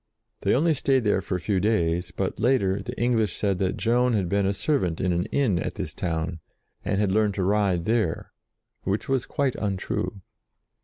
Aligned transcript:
They 0.41 0.55
only 0.55 0.73
stayed 0.73 1.03
there 1.03 1.21
for 1.21 1.35
a 1.35 1.39
few 1.39 1.59
days, 1.59 2.09
but, 2.09 2.39
later, 2.39 2.81
the 2.81 2.99
English 2.99 3.35
said 3.35 3.59
that 3.59 3.77
Joan 3.77 4.13
had 4.13 4.29
been 4.29 4.47
a 4.47 4.51
servant 4.55 4.99
in 4.99 5.13
an 5.13 5.25
inn 5.25 5.59
at 5.59 5.75
this 5.75 5.93
town, 5.93 6.39
and 6.83 6.99
had 6.99 7.11
learned 7.11 7.35
to 7.35 7.43
ride 7.43 7.85
there, 7.85 8.31
which 8.81 9.07
was 9.07 9.27
quite 9.27 9.53
untrue. 9.57 10.21